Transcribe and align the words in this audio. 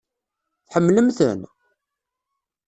Tḥemmlem-ten? 0.67 1.41